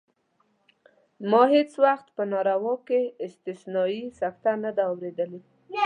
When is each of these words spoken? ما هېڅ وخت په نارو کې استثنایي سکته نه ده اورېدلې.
ما 1.29 1.43
هېڅ 1.55 1.71
وخت 1.83 2.07
په 2.15 2.23
نارو 2.31 2.73
کې 2.87 2.99
استثنایي 3.25 4.03
سکته 4.19 4.51
نه 4.63 4.71
ده 4.77 4.83
اورېدلې. 4.89 5.41